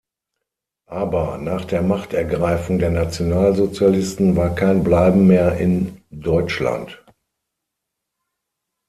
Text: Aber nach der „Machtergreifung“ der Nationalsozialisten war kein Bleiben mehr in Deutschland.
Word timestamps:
Aber 0.89 1.37
nach 1.37 1.63
der 1.63 1.83
„Machtergreifung“ 1.83 2.79
der 2.79 2.89
Nationalsozialisten 2.89 4.35
war 4.35 4.55
kein 4.55 4.83
Bleiben 4.83 5.27
mehr 5.27 5.57
in 5.57 6.01
Deutschland. 6.09 7.05